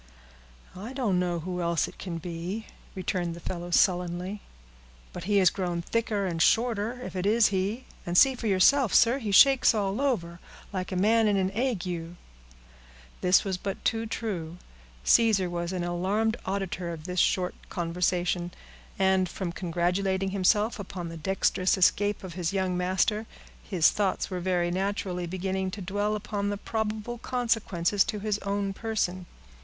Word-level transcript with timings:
"I 0.75 0.93
don't 0.93 1.19
know 1.19 1.41
who 1.41 1.61
else 1.61 1.87
it 1.87 1.99
can 1.99 2.17
be," 2.17 2.65
returned 2.95 3.35
the 3.35 3.39
fellow, 3.39 3.69
sullenly; 3.69 4.41
"but 5.13 5.25
he 5.25 5.37
has 5.37 5.51
grown 5.51 5.83
thicker 5.83 6.25
and 6.25 6.41
shorter, 6.41 6.99
if 7.03 7.15
it 7.15 7.27
is 7.27 7.49
he; 7.49 7.85
and 8.03 8.17
see 8.17 8.33
for 8.33 8.47
yourself, 8.47 8.95
sir, 8.95 9.19
he 9.19 9.31
shakes 9.31 9.75
all 9.75 10.01
over, 10.01 10.39
like 10.73 10.91
a 10.91 10.95
man 10.95 11.27
in 11.27 11.37
an 11.37 11.51
ague." 11.51 12.15
This 13.21 13.43
was 13.43 13.57
but 13.59 13.85
too 13.85 14.07
true. 14.07 14.57
Caesar 15.03 15.47
was 15.47 15.71
an 15.71 15.83
alarmed 15.83 16.35
auditor 16.47 16.89
of 16.91 17.03
this 17.03 17.19
short 17.19 17.53
conversation, 17.69 18.49
and, 18.97 19.29
from 19.29 19.51
congratulating 19.51 20.31
himself 20.31 20.79
upon 20.79 21.09
the 21.09 21.15
dexterous 21.17 21.77
escape 21.77 22.23
of 22.23 22.33
his 22.33 22.51
young 22.53 22.75
master, 22.75 23.27
his 23.61 23.91
thoughts 23.91 24.31
were 24.31 24.39
very 24.39 24.71
naturally 24.71 25.27
beginning 25.27 25.69
to 25.69 25.79
dwell 25.79 26.15
upon 26.15 26.49
the 26.49 26.57
probable 26.57 27.19
consequences 27.19 28.03
to 28.03 28.17
his 28.17 28.39
own 28.39 28.73
person. 28.73 29.27